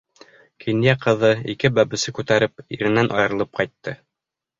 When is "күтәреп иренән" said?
2.19-3.13